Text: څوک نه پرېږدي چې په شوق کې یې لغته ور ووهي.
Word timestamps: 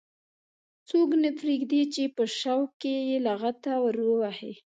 څوک 0.89 1.09
نه 1.23 1.29
پرېږدي 1.39 1.81
چې 1.93 2.03
په 2.15 2.23
شوق 2.39 2.69
کې 2.81 2.93
یې 3.09 3.17
لغته 3.27 3.71
ور 3.83 3.95
ووهي. 4.07 4.51